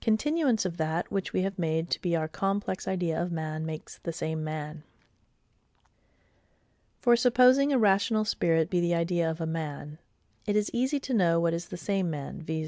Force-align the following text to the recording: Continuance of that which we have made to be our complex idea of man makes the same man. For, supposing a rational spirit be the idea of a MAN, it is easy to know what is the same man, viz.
Continuance 0.00 0.64
of 0.64 0.76
that 0.76 1.10
which 1.10 1.32
we 1.32 1.42
have 1.42 1.58
made 1.58 1.90
to 1.90 2.00
be 2.00 2.14
our 2.14 2.28
complex 2.28 2.86
idea 2.86 3.20
of 3.20 3.32
man 3.32 3.66
makes 3.66 3.98
the 3.98 4.12
same 4.12 4.44
man. 4.44 4.84
For, 7.00 7.16
supposing 7.16 7.72
a 7.72 7.78
rational 7.80 8.24
spirit 8.24 8.70
be 8.70 8.80
the 8.80 8.94
idea 8.94 9.28
of 9.28 9.40
a 9.40 9.44
MAN, 9.46 9.98
it 10.46 10.54
is 10.54 10.70
easy 10.72 11.00
to 11.00 11.12
know 11.12 11.40
what 11.40 11.52
is 11.52 11.66
the 11.66 11.76
same 11.76 12.08
man, 12.10 12.42
viz. 12.42 12.62